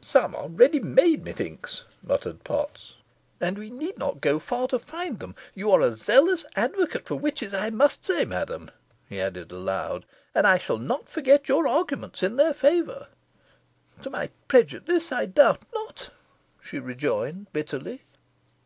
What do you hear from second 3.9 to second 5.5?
not go far to find them.